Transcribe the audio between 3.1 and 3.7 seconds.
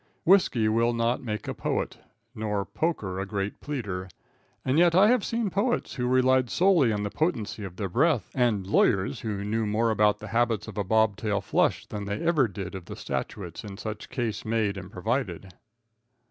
a great